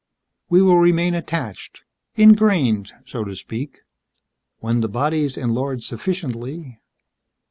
We 0.49 0.63
will 0.63 0.79
remain 0.79 1.13
attached 1.13 1.83
ingrained, 2.15 2.91
so 3.05 3.23
to 3.23 3.35
speak. 3.35 3.81
When 4.57 4.81
the 4.81 4.89
bodies 4.89 5.37
enlarge 5.37 5.83
sufficiently 5.85 6.79